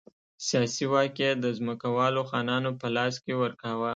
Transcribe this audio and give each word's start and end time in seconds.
سیاسي 0.47 0.85
واک 0.91 1.15
یې 1.23 1.29
د 1.43 1.45
ځمکوالو 1.57 2.21
خانانو 2.29 2.71
په 2.79 2.87
لاس 2.95 3.15
کې 3.23 3.33
ورکاوه. 3.41 3.89